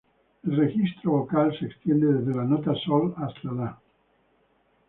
[0.41, 3.79] El registro vocal se extiende desde la nota "sol" hasta "la".